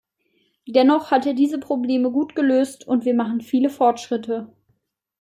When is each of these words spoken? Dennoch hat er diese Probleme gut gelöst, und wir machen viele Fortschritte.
Dennoch 0.67 1.11
hat 1.11 1.27
er 1.27 1.35
diese 1.35 1.59
Probleme 1.59 2.09
gut 2.09 2.33
gelöst, 2.35 2.87
und 2.87 3.05
wir 3.05 3.13
machen 3.13 3.39
viele 3.39 3.69
Fortschritte. 3.69 4.51